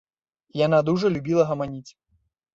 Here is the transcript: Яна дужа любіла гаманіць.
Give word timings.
Яна 0.65 0.79
дужа 0.87 1.13
любіла 1.15 1.47
гаманіць. 1.51 1.87